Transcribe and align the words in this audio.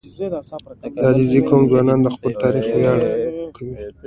•د 0.97 1.01
علیزي 1.09 1.39
قوم 1.49 1.63
ځوانان 1.71 1.99
د 2.03 2.07
خپل 2.15 2.31
تاریخ 2.43 2.65
ویاړ 2.71 2.99
کوي. 3.55 3.75